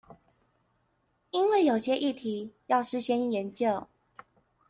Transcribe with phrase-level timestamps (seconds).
[1.29, 3.87] 因為有些議題要事先研究